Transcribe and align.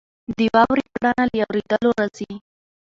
د 0.37 0.39
واورې 0.53 0.83
کړنه 0.95 1.23
له 1.31 1.37
اورېدلو 1.45 1.89
راځي. 1.99 2.31